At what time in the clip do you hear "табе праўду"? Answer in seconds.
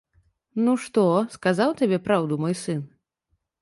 1.85-2.43